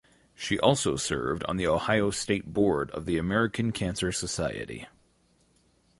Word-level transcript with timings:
She 0.33 0.57
also 0.59 0.95
served 0.95 1.43
on 1.43 1.57
the 1.57 1.67
Ohio 1.67 2.09
state 2.09 2.51
board 2.51 2.89
of 2.89 3.05
the 3.05 3.19
American 3.19 3.71
Cancer 3.71 4.11
Society. 4.11 4.87